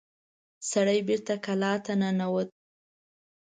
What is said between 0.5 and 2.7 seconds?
سړی بېرته کلا ته ننوت.